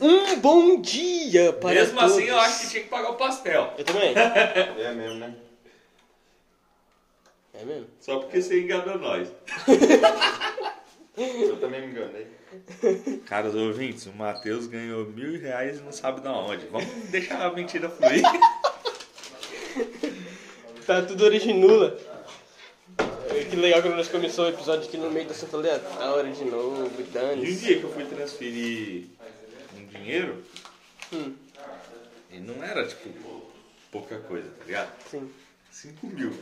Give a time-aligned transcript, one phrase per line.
[0.00, 2.12] Um bom dia para Mesmo todos.
[2.16, 3.74] assim, eu acho que tinha que pagar o pastel.
[3.76, 4.14] Eu também.
[4.14, 5.34] É mesmo, né?
[7.54, 7.86] É mesmo?
[8.00, 9.28] Só porque você enganou nós.
[11.16, 12.26] Eu também me enganei.
[13.26, 16.66] Caros ouvintes, o Matheus ganhou mil reais e não sabe de onde.
[16.66, 18.22] Vamos deixar a mentira fluir.
[20.86, 21.96] Tá tudo originula.
[23.48, 25.86] Que legal quando nós começamos o episódio aqui no meio da Santa Leandro.
[26.00, 29.04] A hora de novo, E um dane dia que eu fui transferir
[29.76, 30.42] um dinheiro,
[31.12, 31.34] Hum,
[32.30, 33.08] e não era tipo
[33.90, 34.92] pouca coisa, tá ligado?
[35.08, 35.30] sim.
[35.70, 36.32] 5 mil.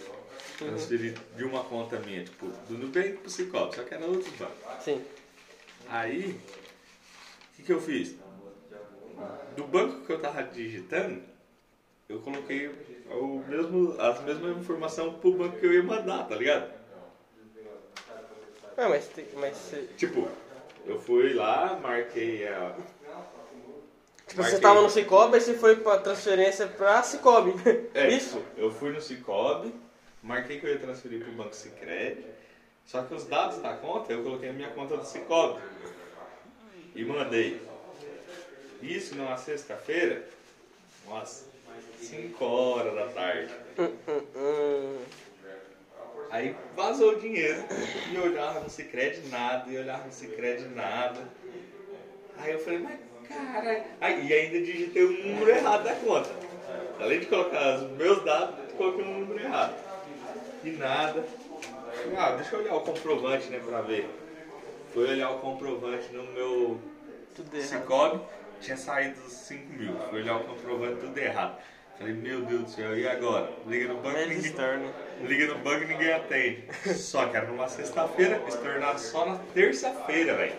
[0.59, 4.57] Transferi de uma conta minha, tipo, do Nubank pro Cicobi, só que era outro banco.
[4.81, 5.03] Sim.
[5.89, 6.31] Aí,
[7.53, 8.15] o que, que eu fiz?
[9.57, 11.23] Do banco que eu tava digitando,
[12.09, 12.69] eu coloquei
[13.11, 16.73] o mesmo, as mesmas informações pro banco que eu ia mandar, tá ligado?
[18.77, 19.75] Ah, mas, mas.
[19.97, 20.29] Tipo,
[20.87, 22.75] eu fui lá, marquei a.
[24.29, 27.55] Tipo, você tava no Cicobi e você foi pra transferência pra Cicobi.
[27.95, 28.43] É, Isso?
[28.57, 29.75] Eu fui no Cicobi,
[30.23, 32.25] marquei que eu ia transferir pro Banco Sicredi,
[32.85, 35.61] só que os dados da conta eu coloquei na minha conta do Cicobi.
[36.95, 37.61] E mandei.
[38.83, 40.25] Isso numa sexta-feira,
[41.07, 41.49] umas
[42.01, 43.55] 5 horas da tarde.
[46.31, 47.65] Aí vazou o dinheiro.
[48.11, 51.27] E eu olhava no Cicred nada, e olhava no Cicred nada.
[52.37, 53.85] Aí eu falei, mas cara.
[54.01, 56.31] Aí, e ainda digitei o número errado da conta.
[57.01, 59.75] Além de colocar os meus dados, coloquei um número errado.
[60.65, 61.25] E nada.
[62.17, 64.09] Ah, deixa eu olhar o comprovante, né, pra ver.
[64.93, 66.81] Fui olhar o comprovante no meu.
[67.61, 68.21] Cicobi,
[68.61, 69.95] tinha saído os 5 mil.
[70.11, 71.57] Fui olhar o comprovante tudo errado.
[71.99, 73.51] Falei, meu Deus do céu, e agora?
[73.67, 74.55] Liga no banco e ninguém.
[75.23, 76.65] Liga no banco ninguém atende.
[76.95, 80.55] Só que era numa sexta-feira, estornado só na terça-feira, velho.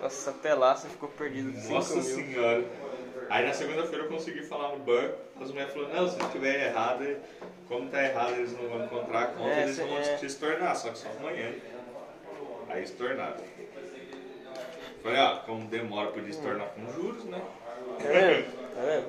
[0.00, 2.64] Nossa, até lá você ficou perdido com 5 Nossa senhora.
[3.28, 7.16] Aí na segunda-feira eu consegui falar no banco, as mulheres falaram, não, se tiver errado,
[7.66, 10.16] como tá errado, eles não vão encontrar a conta, É, eles vão é.
[10.16, 11.52] te estornar, só que só amanhã.
[12.68, 13.36] Aí estornaram.
[15.02, 17.40] Falei, ó, como demora podia estornar com juros, né?
[17.98, 18.44] Tá vendo?
[18.74, 19.06] Tá vendo?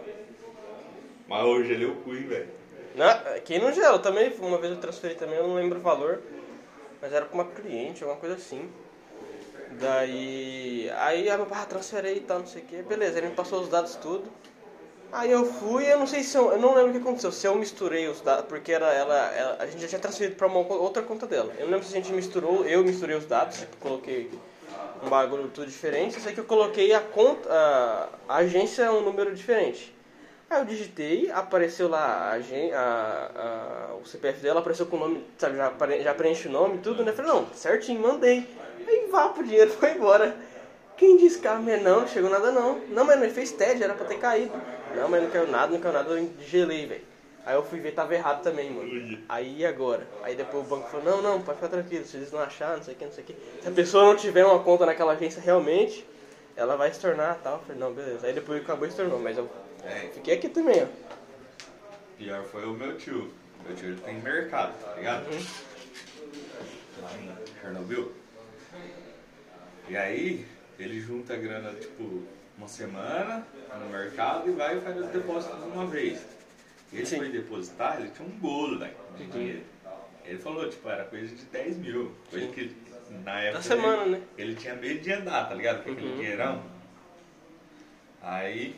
[1.28, 2.50] Mas hoje ele é o cu, hein, velho.
[3.46, 6.22] Quem não gela também, uma vez eu transferi também, eu não lembro o valor,
[7.00, 8.68] mas era pra uma cliente, alguma coisa assim.
[9.80, 13.18] Daí, aí a meu pai, ah, transfere aí e tal, não sei o que, beleza,
[13.20, 14.24] ele me passou os dados tudo.
[15.12, 17.48] Aí eu fui, eu não sei se eu, eu não lembro o que aconteceu, se
[17.48, 20.60] eu misturei os dados, porque era ela, ela- a gente já tinha transferido pra uma
[20.60, 21.54] outra conta dela.
[21.58, 24.30] Eu não lembro se a gente misturou, eu misturei os dados, tipo, coloquei
[25.02, 29.02] um bagulho tudo diferente, eu sei que eu coloquei a conta, a, a agência um
[29.02, 29.94] número diferente.
[30.50, 35.24] Aí eu digitei, apareceu lá a, a- a- o CPF dela, apareceu com o nome,
[35.38, 35.72] sabe, já,
[36.04, 37.12] já preenche o nome e tudo, né?
[37.14, 38.46] Falei, não, certinho, mandei.
[38.88, 40.36] Aí vá pro dinheiro, foi embora.
[40.96, 42.80] Quem disse que a minha não, não chegou nada não.
[42.90, 44.54] Não, mas não fez TED, era pra ter caído.
[44.96, 47.02] Não, mas não caiu nada, não caiu nada, eu gelei, velho.
[47.46, 49.20] Aí eu fui ver, tava errado também, mano.
[49.30, 50.06] Aí e agora?
[50.24, 52.84] Aí depois o banco falou, não, não, pode ficar tranquilo, se eles não acharam, não
[52.84, 53.36] sei o que, não sei o que.
[53.62, 56.06] Se a pessoa não tiver uma conta naquela agência realmente,
[56.58, 57.54] ela vai se tornar tal.
[57.54, 58.26] Eu falei, não, beleza.
[58.28, 59.48] Aí depois acabou se tornou, mas eu
[59.86, 60.88] É, fiquei aqui também, ó.
[62.18, 63.32] pior foi o meu tio.
[63.66, 65.26] Meu tio ele tem mercado, tá ligado?
[67.02, 68.12] Lá em Chernobyl.
[69.90, 70.46] E aí,
[70.78, 72.24] ele junta a grana, tipo,
[72.58, 73.46] uma semana
[73.80, 76.26] no mercado e vai e faz os depósitos de uma vez.
[76.92, 77.18] Ele Sim.
[77.18, 79.64] foi depositar, ele tinha um bolo, velho, de dinheiro.
[80.26, 82.14] Ele falou, tipo, era coisa de 10 mil.
[82.30, 82.76] Coisa que
[83.24, 83.62] na época.
[83.62, 84.22] semana, ele, né?
[84.38, 85.84] Ele tinha medo de andar, tá ligado?
[85.84, 86.16] Com aquele Uhum.
[86.18, 86.64] dinheirão.
[88.22, 88.76] Aí.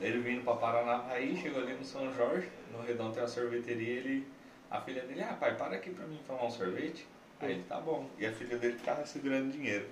[0.00, 4.26] Ele vindo pra Paranapaí, chegou ali no São Jorge, no Redão tem uma sorveteria, ele.
[4.70, 7.06] A filha dele, ah pai, para aqui pra mim tomar um sorvete.
[7.40, 8.08] Aí ele, tá bom.
[8.18, 9.86] E a filha dele tava segurando dinheiro.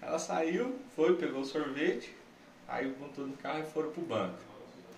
[0.00, 2.14] Ela saiu, foi, pegou o sorvete,
[2.68, 4.38] aí montou no carro e foram pro banco.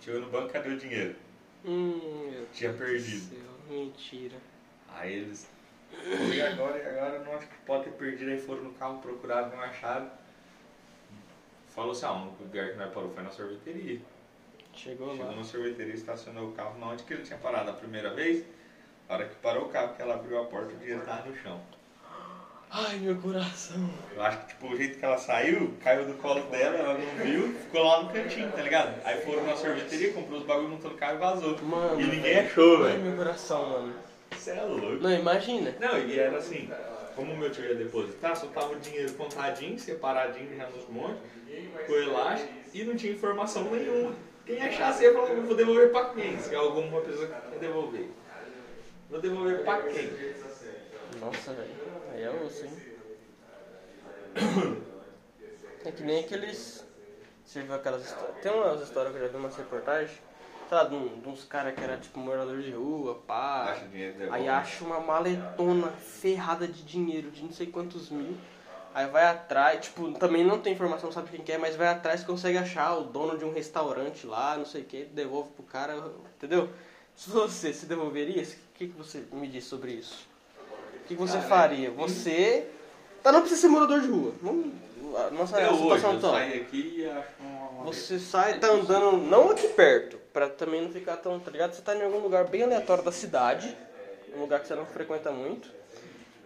[0.02, 1.14] Chegou no banco, cadê o dinheiro?
[1.64, 3.36] Hum, Tinha Deus do perdido.
[3.68, 4.36] Mentira.
[4.88, 5.48] Aí eles.
[6.34, 8.30] E agora, e agora não acho que pode ter perdido.
[8.30, 10.10] Aí foram no carro, procuraram, não acharam.
[11.68, 14.00] Falou assim: ah, o único lugar que nós parou foi na sorveteria.
[14.74, 15.36] Chegou Chegou lá.
[15.36, 18.44] na sorveteria, estacionou o carro na onde que ele tinha parado a primeira vez.
[19.08, 21.36] A hora que parou o carro, que ela abriu a porta, o dinheiro tava no
[21.36, 21.58] chão.
[22.70, 23.88] Ai, meu coração.
[24.14, 27.24] Eu acho que tipo, o jeito que ela saiu, caiu do colo dela, ela não
[27.24, 29.00] viu, ficou lá no cantinho, tá ligado?
[29.06, 31.58] Aí foram na sorveteria, comprou os bagulho, montou no carro e vazou.
[31.62, 33.04] Mano, e ninguém achou, Ai, velho.
[33.04, 33.94] meu coração, mano.
[34.32, 34.96] Você é louco.
[35.02, 35.74] Não, imagina.
[35.80, 36.70] Não, e era assim,
[37.16, 41.22] como o meu tio ia depositar, só tava o dinheiro contadinho, separadinho já nos montes,
[41.86, 44.14] com elástico, e não tinha informação nenhuma.
[44.44, 46.38] Quem achasse ia falar, vou devolver pra quem?
[46.38, 48.08] Se alguma pessoa quer devolver.
[49.10, 50.10] Vou devolver pra quem?
[51.20, 51.70] Nossa, velho.
[52.12, 52.72] Aí é osso, hein?
[55.84, 56.84] É que nem aqueles.
[57.44, 58.36] Você viu aquelas histórias.
[58.42, 60.10] Tem umas histórias que eu já vi umas reportagens,
[60.68, 63.70] sei lá, de, um- de uns caras que era tipo morador de rua, pá.
[63.70, 64.32] Acha dinheiro.
[64.32, 68.36] Aí acha uma maletona ferrada de dinheiro, de não sei quantos mil.
[68.92, 72.24] Aí vai atrás, tipo, também não tem informação, sabe quem que é, mas vai atrás
[72.24, 76.10] consegue achar o dono de um restaurante lá, não sei o que, devolve pro cara,
[76.36, 76.68] entendeu?
[77.14, 78.44] Se você se devolveria,
[78.78, 80.26] que, que você me diz sobre isso?
[80.94, 81.90] O que, que você Cara, faria?
[81.90, 82.70] Você.
[83.22, 84.32] Tá, não precisa ser morador de rua.
[84.40, 84.72] Vamos,
[85.32, 86.32] nossa Até hoje, situação eu atual.
[86.34, 87.68] saio aqui e acho uma...
[87.70, 91.72] uma- Você sai, tá andando, não aqui perto, pra também não ficar tão, tá ligado?
[91.74, 93.76] Você tá em algum lugar bem aleatório da cidade,
[94.36, 95.72] um lugar que você não frequenta muito.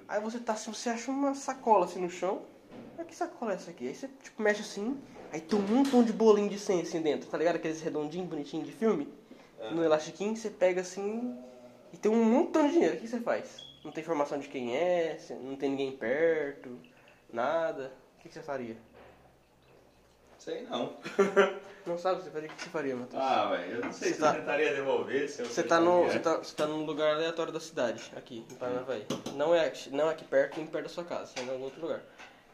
[0.09, 2.43] Aí você tá assim, você acha uma sacola assim no chão.
[2.99, 3.89] Ah, que sacola é essa aqui?
[3.89, 4.99] Aí você tipo, mexe assim,
[5.31, 7.57] aí tem um montão de bolinho de 100 assim dentro, tá ligado?
[7.57, 9.09] Aqueles redondinhos, bonitinhos de filme.
[9.73, 11.37] No elastiquinho, você pega assim
[11.93, 12.97] e tem um montão de dinheiro.
[12.97, 13.65] O que você faz?
[13.85, 16.79] Não tem informação de quem é, não tem ninguém perto,
[17.33, 17.93] nada.
[18.19, 18.77] O que você faria?
[20.39, 20.97] Sei não.
[21.85, 22.49] Não sabe o que você faria?
[22.49, 23.21] O que você faria, Matheus?
[23.21, 25.81] Ah, velho, eu não sei Você se tá- eu tentaria devolver, se eu Você tá,
[25.81, 29.05] no, você, tá, você tá num lugar aleatório da cidade, aqui, em Paranavaí.
[29.35, 31.65] Não é, não é aqui perto, nem perto da sua casa, você é em algum
[31.65, 32.01] outro lugar.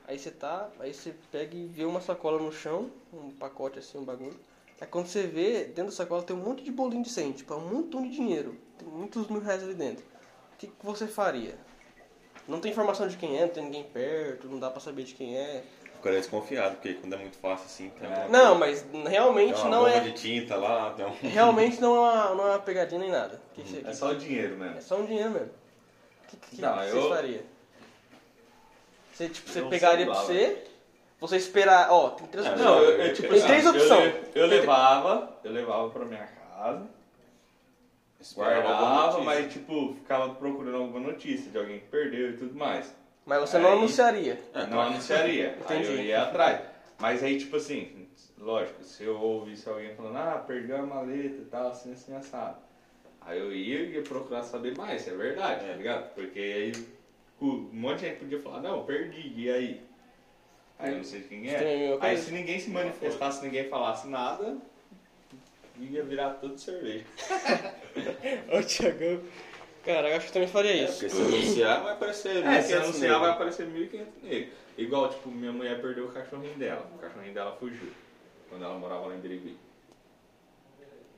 [0.06, 3.98] Aí você tá, aí você pega e vê uma sacola no chão, um pacote assim,
[3.98, 4.40] um bagulho.
[4.80, 7.52] Aí quando você vê, dentro da sacola tem um monte de bolinho de 100, tipo,
[7.52, 8.56] é um montão de dinheiro.
[8.78, 10.04] Tem muitos mil reais ali dentro.
[10.54, 11.56] O que, que você faria?
[12.46, 15.14] Não tem informação de quem é, não tem ninguém perto, não dá pra saber de
[15.14, 15.62] quem é.
[15.96, 19.68] Ficaria desconfiado, porque quando é muito fácil assim, tem uma, Não, mas tem realmente uma
[19.68, 19.98] não é.
[20.00, 21.10] de tinta lá, tem um...
[21.10, 23.42] Realmente não é uma, não é uma pegadinha nem nada.
[23.54, 24.78] Que que você- É só o dinheiro mesmo.
[24.78, 25.48] É só um dinheiro mesmo.
[25.48, 27.44] O que, que, Não, que eu- vocês faria?
[29.12, 30.64] Você, tipo, você pegaria sei pra você,
[31.20, 31.88] você esperar.
[31.90, 32.68] Ó, tem três É, opções.
[32.70, 34.14] Não, eu, eu, tipo Tem assim, três eu opções.
[34.34, 36.86] Eu, levava, eu levava pra minha casa,
[38.34, 42.94] guardava, mas tipo, ficava procurando alguma notícia de alguém que perdeu e tudo mais.
[43.24, 44.38] Mas você não Aí- anunciaria.
[44.54, 45.56] É, não anunciaria.
[45.68, 46.02] aí eu Entendi.
[46.08, 46.60] ia atrás.
[46.98, 51.44] Mas aí, tipo assim, lógico, se eu ouvisse alguém falando, ah, perdeu a maleta e
[51.44, 52.56] tal, assim, assim, assado.
[53.20, 56.14] Aí eu ia ia procurar saber mais, se é verdade, tá ligado?
[56.14, 56.72] Porque aí
[57.40, 59.87] um monte de gente podia falar, não, perdi, e aí?
[60.78, 61.98] Aí eu não sei de quem é.
[62.00, 64.56] Aí se ninguém se manifestasse, ninguém falasse nada,
[65.78, 67.04] ia virar tudo cerveja.
[68.52, 69.20] Ô, Tiagão.
[69.84, 70.92] Cara, eu acho que eu também faria É, isso.
[71.00, 72.44] porque se anunciar vai aparecer.
[72.44, 74.52] É, se 1.500 anunciar vai aparecer 1.500 negros.
[74.76, 76.86] Igual, tipo, minha mulher perdeu o cachorrinho dela.
[76.94, 77.90] O cachorrinho dela fugiu.
[78.48, 79.56] Quando ela morava lá em Birigui.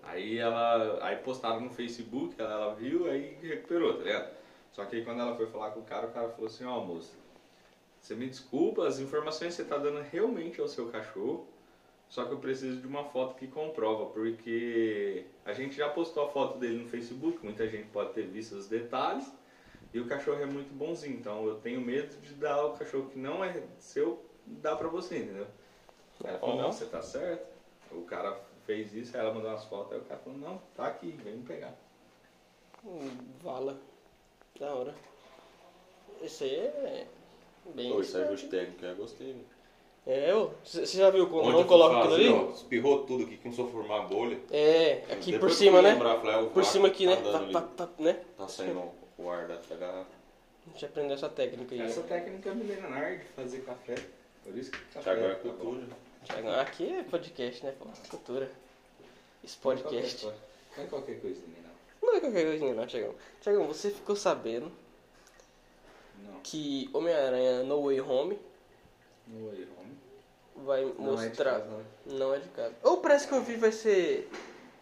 [0.03, 0.99] Aí ela.
[1.03, 4.31] Aí postaram no Facebook, ela, ela viu, aí recuperou, tá ligado?
[4.73, 6.81] Só que aí quando ela foi falar com o cara, o cara falou assim, ó
[6.81, 7.13] moça,
[8.01, 11.47] você me desculpa, as informações que você tá dando realmente ao seu cachorro.
[12.09, 16.29] Só que eu preciso de uma foto que comprova, porque a gente já postou a
[16.29, 19.31] foto dele no Facebook, muita gente pode ter visto os detalhes.
[19.95, 23.19] E o cachorro é muito bonzinho, então eu tenho medo de dar o cachorro que
[23.19, 25.47] não é seu, dar pra você, entendeu?
[26.25, 26.63] Ela falou, Uhum.
[26.63, 27.47] não, você tá certo.
[27.93, 31.13] O cara fez isso, ela mandou umas fotos, aí o cara falou, não, tá aqui,
[31.13, 31.75] vem me pegar.
[32.85, 33.09] Hum,
[33.41, 33.79] Vala.
[34.59, 34.95] Da hora.
[36.21, 37.07] Esse aí é.
[37.75, 37.93] Bem.
[37.93, 39.29] Pô, esse ajuste técnico eu gostei.
[39.35, 39.41] né?
[40.07, 40.51] É, ô.
[40.65, 42.33] Você já viu como Onde não eu coloca aquilo fazer, ali?
[42.35, 44.39] ó, espirrou tudo aqui, começou a formar bolha.
[44.51, 45.93] É, aqui Depois por cima, eu né?
[45.93, 47.37] lembrar, eu falei, ah, Por cima aqui, tá né?
[47.37, 47.53] ali.
[47.53, 48.21] pá, pá, né?
[48.37, 48.83] Tá saindo
[49.19, 50.07] o ar da garrafa.
[50.67, 51.83] A gente aprendeu essa técnica aí.
[51.83, 53.95] Essa técnica é milenar de fazer café.
[54.45, 55.51] Por isso que café Thiago é tá bom.
[55.57, 55.87] cultura.
[56.25, 57.75] Tiagão, Aqui é podcast, né?
[58.09, 58.51] Cultura.
[59.45, 60.27] Esse podcast.
[60.77, 62.09] Não é qualquer coisa, não.
[62.09, 63.15] Não é qualquer coisinha, não, Tiagão.
[63.41, 64.73] Tiagão, você ficou sabendo
[66.25, 66.41] Não.
[66.43, 68.39] que Homem-Aranha No Way Home
[69.27, 69.99] No Way Home.
[70.57, 71.53] vai Não é de mostrar.
[71.61, 71.85] casa, né?
[72.07, 72.75] Não é de casa.
[72.83, 74.31] Ou parece que eu vi vai ser.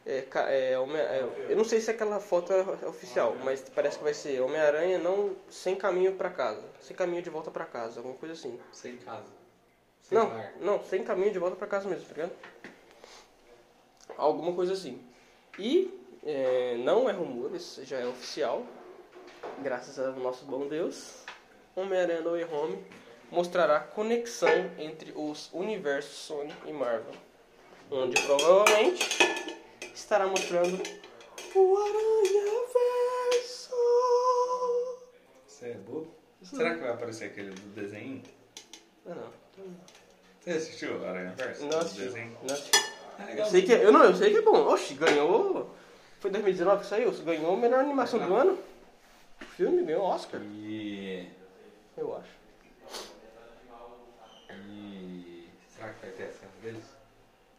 [0.06, 0.24] É,
[0.72, 4.14] é, Homem- é, eu não sei se aquela foto é oficial, mas parece que vai
[4.14, 6.64] ser Homem-Aranha não sem caminho pra casa.
[6.80, 8.58] Sem caminho de volta pra casa, alguma coisa assim.
[8.72, 9.26] Sem casa.
[10.02, 10.52] Sem Não, lar.
[10.62, 12.32] não, sem caminho de volta pra casa mesmo, tá ligado?
[14.16, 14.98] Alguma coisa assim.
[15.58, 15.92] E
[16.24, 18.64] é, não é rumor, isso já é oficial.
[19.62, 21.24] Graças ao nosso bom Deus.
[21.80, 22.84] Homem-Aranha No Way Home
[23.30, 27.14] mostrará conexão entre os universos Sony e Marvel.
[27.90, 29.18] Onde provavelmente
[29.94, 30.82] estará mostrando
[31.54, 32.64] o Aranha
[33.32, 33.74] Verso.
[35.46, 36.08] Você é bobo?
[36.42, 38.22] Será que vai aparecer aquele do desenho?
[39.06, 39.32] Ah, não.
[40.40, 41.64] Você assistiu Aranha Verso?
[41.66, 42.02] Não assisti.
[42.42, 42.70] Não assisti.
[43.18, 44.66] Ah, Eu sei que é, eu não, eu sei que é bom.
[44.72, 45.74] Oxi, ganhou.
[46.20, 47.10] Foi 2019 que saiu?
[47.12, 48.58] Ganhou a melhor animação do ano.
[49.40, 50.87] O filme ganhou Oscar, E...
[51.98, 52.38] eu acho.
[54.68, 55.48] E...
[55.68, 56.84] Será que vai ter a cena deles?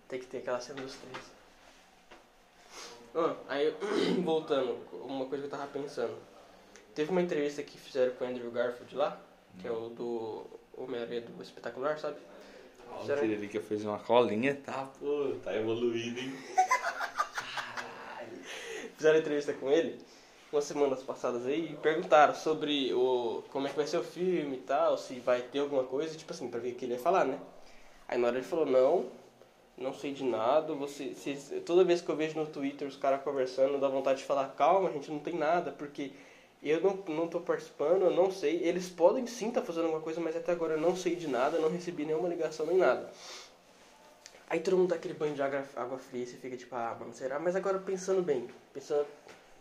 [0.08, 1.24] Tem que ter aquela cena dos três.
[3.16, 3.74] Ah, aí,
[4.24, 6.18] voltando, uma coisa que eu tava pensando.
[6.96, 9.22] Teve uma entrevista que fizeram com o Andrew Garfield lá,
[9.60, 12.18] que é o do Homem-Aranha do Espetacular, sabe?
[12.90, 13.22] Ó, o Será?
[13.22, 16.34] Tiririca fez uma colinha, tá, pô, tá evoluído, hein?
[18.98, 19.98] Fizeram entrevista com ele
[20.52, 24.58] umas semanas passadas aí e perguntaram sobre o como é que vai ser o filme
[24.58, 27.00] e tal, se vai ter alguma coisa, tipo assim, pra ver o que ele ia
[27.00, 27.40] falar, né?
[28.08, 29.06] Aí na hora ele falou, não,
[29.78, 33.22] não sei de nada, você, se- toda vez que eu vejo no Twitter os caras
[33.24, 36.12] conversando, dá vontade de falar, calma, a gente não tem nada, porque
[36.64, 40.20] eu não, não tô participando, eu não sei, eles podem sim estar fazendo alguma coisa,
[40.20, 43.10] mas até agora eu não sei de nada, não recebi nenhuma ligação nem nada.
[44.50, 46.96] Aí todo mundo dá aquele banho de água, água fria e você fica tipo, ah,
[47.00, 47.40] mano, será?
[47.40, 49.06] Mas agora pensando bem, pensando,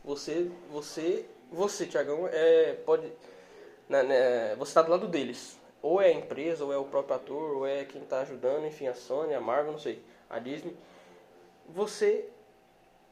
[0.08, 3.12] você, você, você, Tiagão, é, pode,
[3.86, 5.58] né, né, você tá do lado deles.
[5.82, 8.86] Ou é a empresa, ou é o próprio ator, ou é quem tá ajudando, enfim,
[8.86, 10.74] a Sony, a Marvel, não sei, a Disney.
[11.68, 12.26] Você,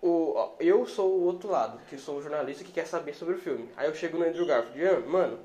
[0.03, 3.39] o, eu sou o outro lado, que sou o jornalista que quer saber sobre o
[3.39, 3.69] filme.
[3.77, 5.39] Aí eu chego no Andrew Garfield, mano,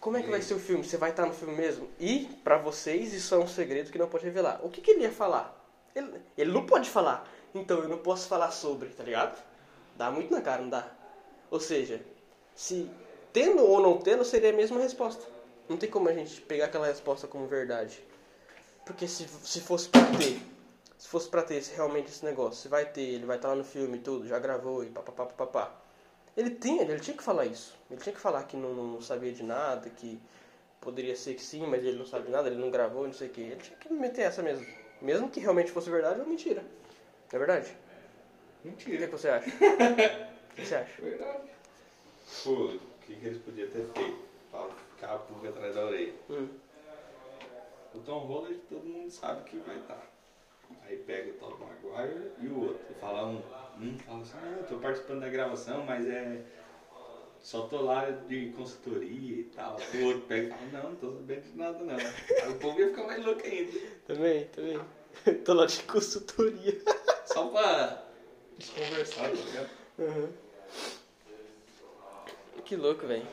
[0.00, 0.84] como é que vai ser o filme?
[0.84, 1.88] Você vai estar no filme mesmo?
[1.98, 4.60] E, pra vocês, isso é um segredo que não pode revelar.
[4.62, 5.60] O que, que ele ia falar?
[5.92, 7.28] Ele, ele não pode falar.
[7.52, 9.36] Então eu não posso falar sobre, tá ligado?
[9.98, 10.88] Dá muito na cara, não dá?
[11.50, 12.00] Ou seja,
[12.54, 12.88] se
[13.32, 15.26] tendo ou não tendo, seria a mesma resposta.
[15.68, 18.00] Não tem como a gente pegar aquela resposta como verdade.
[18.86, 20.40] Porque se, se fosse pra ter,
[20.96, 23.56] se fosse pra ter esse- realmente esse negócio, se vai ter, ele vai estar lá
[23.56, 25.74] no filme e tudo, já gravou e papapá, papapá.
[26.36, 27.74] Ele tem, ele tinha que falar isso.
[27.90, 30.20] Ele tinha que falar que não, não sabia de nada, que
[30.80, 33.30] poderia ser que sim, mas ele não sabe nada, ele não gravou, não sei o
[33.32, 33.40] que.
[33.40, 34.64] Ele tinha que meter essa mesmo.
[35.02, 36.64] Mesmo que realmente fosse verdade ou mentira.
[37.32, 37.76] É verdade?
[38.68, 39.06] O que, é Mentira.
[39.06, 39.50] que você acha?
[40.50, 41.00] O que você acha?
[41.00, 41.50] Verdade.
[42.42, 44.18] Pô, o que, que eles podiam ter feito?
[44.50, 46.12] Pra ficar a pulga atrás da orelha.
[46.28, 46.48] Hum.
[47.94, 50.04] O Tom Holland todo mundo sabe que vai estar.
[50.84, 52.94] Aí pega o Tom Maguire e o outro.
[53.00, 53.40] Fala um,
[53.80, 56.42] um fala assim, ah, eu tô participando da gravação, mas é.
[57.40, 59.76] Só tô lá de consultoria e tal.
[59.94, 61.96] O outro pega e fala, não, não tô sabendo de nada não.
[61.96, 63.78] Aí o povo ia ficar mais louco ainda.
[64.06, 64.80] Também, também.
[65.44, 66.82] Tô lá de consultoria.
[67.26, 68.07] Só pra
[68.66, 69.70] conversar, tá ligado?
[69.98, 70.32] Uhum.
[72.64, 73.26] Que louco, velho.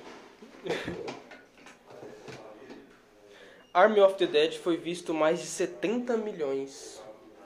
[3.73, 7.01] Army of the Dead foi visto mais de 70 milhões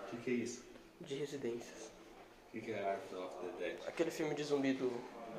[0.06, 0.64] O que, que é isso?
[1.02, 1.92] de residências.
[2.48, 3.78] O que, que é Art of the Dead?
[3.88, 4.92] Aquele filme de zumbi do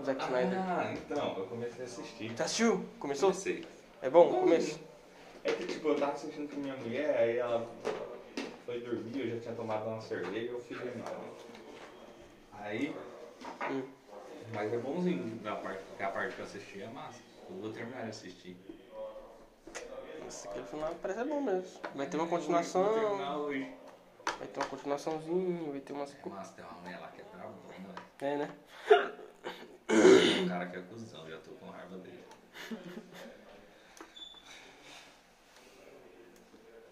[0.04, 0.58] Zack Snyder.
[0.58, 2.30] Ah, então, eu comecei a assistir.
[2.36, 2.84] Você assistiu?
[2.98, 3.30] Começou?
[3.30, 3.64] Comecei.
[4.02, 4.40] É bom?
[4.40, 4.80] Começo?
[5.44, 7.66] É que tipo, eu tava assistindo com minha mulher, aí ela
[8.66, 11.02] foi dormir, eu já tinha tomado uma cerveja e eu fui dormir.
[12.62, 12.94] Aí.
[13.70, 13.82] Hum.
[14.52, 17.20] Mas é bonzinho na parte, porque a parte que eu assisti é massa.
[17.48, 18.56] Eu vou terminar de assistir.
[20.24, 21.80] Nossa, aquele filme parece bom mesmo.
[21.94, 22.92] Vai ter uma Vou continuação.
[22.92, 23.72] terminar hoje.
[24.38, 27.24] Vai ter uma continuaçãozinha, vai ter uma É massa, tem uma mulher lá que é
[27.24, 27.94] brava, né?
[28.20, 28.50] É, né?
[30.44, 32.24] O cara que é cuzão, já tô com raiva dele.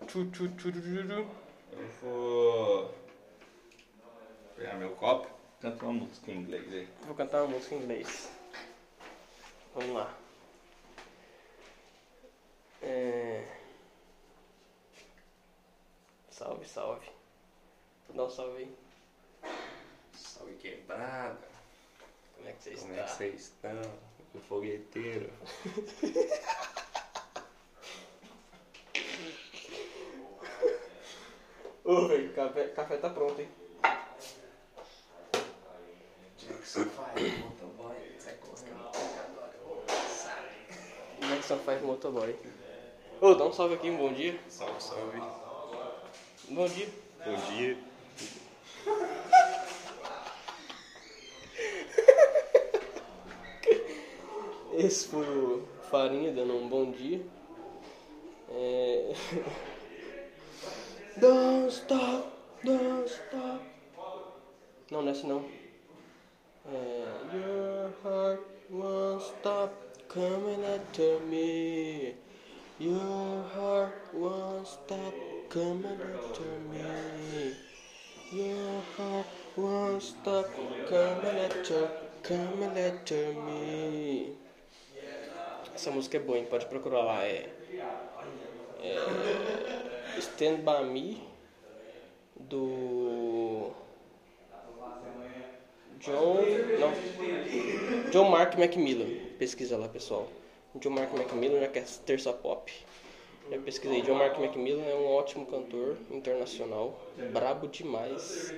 [0.07, 1.27] Tchu, tchu, tchu, tchu, tchu, tchu.
[1.73, 2.95] Eu vou
[4.57, 5.29] pegar meu copo,
[5.61, 6.89] canto uma música em inglês aí.
[7.03, 8.31] Vou cantar uma música em inglês.
[9.75, 10.15] Vamos lá.
[12.83, 13.45] É...
[16.31, 17.11] Salve, salve.
[18.07, 18.73] Vou dar um salve aí.
[20.15, 21.49] Salve quebrada,
[22.37, 23.03] Como é que você como está?
[23.03, 23.81] é que vocês estão?
[24.35, 25.33] O fogueteiro.
[31.85, 33.49] Ô, velho, café, café tá pronto, hein?
[36.69, 38.91] Jackson Five, motoboy, sai correndo.
[41.19, 42.37] Jackson 5 Motoboy.
[43.23, 44.39] Ô, dá um salve aqui, um bom dia.
[44.51, 45.19] Salve, salve.
[46.51, 46.89] Bom dia.
[47.25, 47.79] Bom dia.
[54.77, 57.25] Esse foi o Farinha dando um bom dia.
[58.51, 59.15] É...
[61.17, 62.29] Don't stop,
[62.63, 63.65] don't stop.
[64.91, 65.43] Não, não é essa não.
[66.71, 67.09] É...
[67.33, 69.73] Your heart won't stop
[70.09, 72.15] coming after me.
[72.79, 75.15] Your heart won't stop
[75.51, 77.53] coming after me.
[78.33, 80.47] Your heart won't stop
[80.89, 81.91] coming after,
[82.23, 84.37] coming after me.
[85.75, 86.47] Essa música é boa, hein?
[86.49, 87.25] Pode procurar lá.
[87.25, 87.51] É,
[88.81, 91.23] é Stand By Me
[92.35, 93.73] do
[96.01, 96.41] John.
[96.81, 98.11] Não.
[98.11, 99.28] John Mark Macmillan.
[99.39, 100.29] Pesquisa lá, pessoal.
[100.77, 102.73] John Mark Macmillan, já que é terça pop.
[103.51, 104.03] Já pesquisei.
[104.03, 106.99] John Mark Macmillan é um ótimo cantor internacional.
[107.33, 108.53] Brabo demais.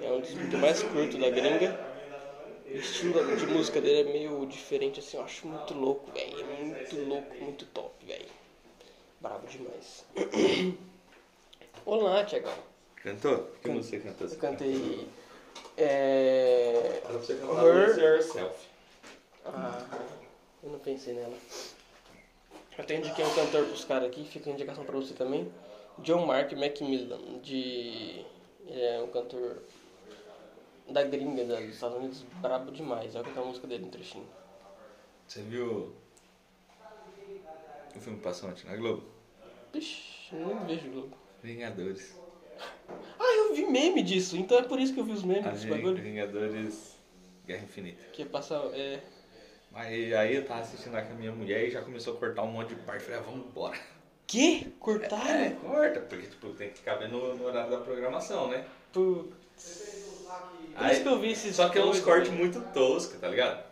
[0.00, 1.78] É um dos vídeos mais curtos da gringa.
[2.72, 6.40] O estilo de música dele é meio diferente, assim, eu acho muito louco, velho.
[6.40, 8.26] É muito louco, muito top, velho.
[9.20, 10.04] Brabo demais.
[11.84, 12.54] Olá, Tiagão.
[12.96, 13.34] Cantou?
[13.34, 14.28] O que Can- você cantou?
[14.28, 15.08] Eu cantei.
[15.76, 17.00] É.
[17.04, 18.68] Era pra você cantar Her- Yourself.
[19.44, 19.81] Ah,
[20.62, 21.36] eu não pensei nela.
[22.78, 25.50] Eu tenho indiquei um cantor pros caras aqui, fica a indicação pra você também.
[25.98, 28.24] John Mark Macmillan, de.
[28.66, 29.62] Ele é um cantor
[30.88, 33.14] da gringa da- dos Estados Unidos, brabo demais.
[33.14, 34.26] Eu vou cantar a música dele, um trechinho.
[35.26, 35.92] Você viu
[37.94, 39.04] o filme que passou ontem na Globo?
[39.74, 41.16] Ixi, eu nem vejo Globo.
[41.42, 42.14] Vingadores.
[43.18, 45.50] Ah, eu vi meme disso, então é por isso que eu vi os memes A
[45.50, 46.02] desse Ving- bagulho.
[46.02, 46.96] Vingadores
[47.46, 48.02] Guerra Infinita.
[48.12, 48.54] Que passa.
[48.74, 49.00] É.
[49.74, 52.42] Aí, aí eu tava assistindo lá com a minha mulher e já começou a cortar
[52.42, 53.04] um monte de parte.
[53.04, 53.78] Falei, ah, vamos embora.
[54.26, 54.66] Que?
[54.66, 55.56] É, Cortaram?
[55.56, 58.64] corta, porque tipo, tem que caber no, no horário da programação, né?
[58.92, 60.22] Putz.
[60.74, 61.56] Por Aí- isso que eu vi esses.
[61.56, 62.38] Só que é uns cortes né?
[62.38, 63.62] muito toscos, tá ligado?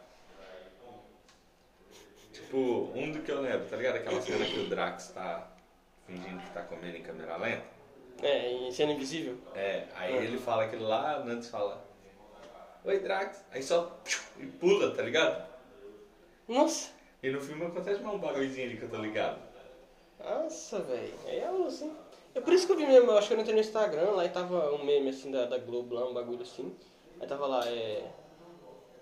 [2.33, 3.97] Tipo, um do que eu lembro, tá ligado?
[3.97, 5.49] Aquela cena que o Drax tá
[6.07, 7.65] fingindo que tá comendo em câmera lenta.
[8.23, 9.39] É, em cena invisível.
[9.55, 11.83] É, aí ele fala aquilo lá, o Nantes fala,
[12.85, 13.99] Oi Drax, aí só
[14.39, 15.50] e pula, tá ligado?
[16.51, 16.91] Nossa!
[17.23, 19.39] E no filme acontece mais um bagulhozinho ali que eu tô ligado.
[20.19, 21.15] Nossa, velho.
[21.25, 21.93] É algo assim.
[22.35, 24.25] É por isso que eu vi mesmo, eu acho que eu entrei no Instagram, lá
[24.25, 26.75] e tava um meme assim da, da Globo lá, um bagulho assim.
[27.21, 28.05] Aí tava lá, é.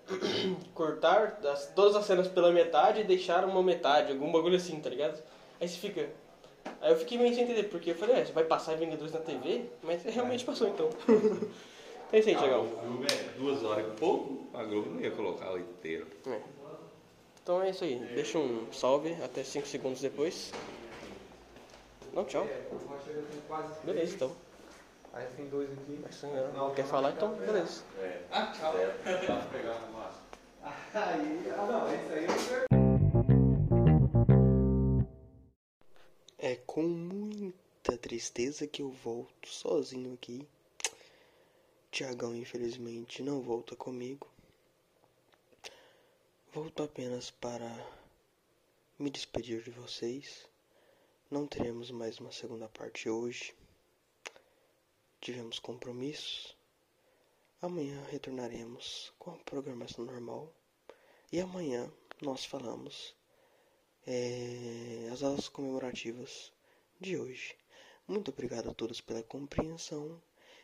[0.75, 4.89] Cortar das, todas as cenas pela metade e deixar uma metade, algum bagulho assim, tá
[4.91, 5.19] ligado?
[5.59, 6.07] Aí você fica.
[6.81, 9.21] Aí eu fiquei meio sem entender, porque eu falei, é, você vai passar Vingadores na
[9.21, 9.65] TV?
[9.81, 10.87] Mas realmente passou então.
[12.13, 12.61] é isso aí, Tiagão.
[12.61, 16.05] o filme é duas horas e pouco, a Globo não ia colocar o inteiro.
[16.27, 16.59] É.
[17.49, 17.97] Então é isso aí.
[18.13, 20.51] Deixa um salve até 5 segundos depois.
[22.13, 22.47] Não, tchau.
[23.83, 24.31] Beleza, então.
[25.11, 25.99] Aí tem dois aqui.
[25.99, 27.81] Mas você não quer falar, então beleza.
[28.29, 28.75] Ah, tchau.
[30.93, 32.27] Aí, ah não, esse aí
[36.37, 40.47] É com muita tristeza que eu volto sozinho aqui.
[41.89, 44.27] Tiagão, infelizmente, não volta comigo.
[46.51, 47.69] Volto apenas para
[48.97, 50.49] me despedir de vocês.
[51.29, 53.53] Não teremos mais uma segunda parte hoje.
[55.21, 56.57] Tivemos compromissos.
[57.61, 60.51] Amanhã retornaremos com a programação normal.
[61.31, 61.87] E amanhã
[62.19, 63.15] nós falamos
[64.07, 66.51] é, as aulas comemorativas
[66.99, 67.55] de hoje.
[68.07, 70.19] Muito obrigado a todos pela compreensão.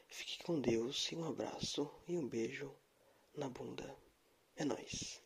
[0.08, 2.74] Fique com Deus e um abraço e um beijo
[3.36, 3.96] na bunda.
[4.56, 5.24] É nóis.